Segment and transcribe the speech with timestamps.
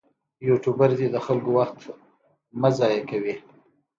[0.47, 1.77] یوټوبر دې د خلکو وخت
[2.61, 3.33] مه ضایع کوي.